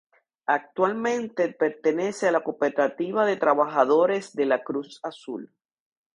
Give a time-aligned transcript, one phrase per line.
[0.47, 5.53] Actualmente pertenece a la Cooperativa de Trabajadores de la Cruz Azul.